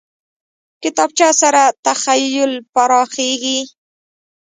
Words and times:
کتابچه 0.81 1.27
سره 1.41 1.63
تخیل 1.85 2.51
پراخېږي 2.73 3.59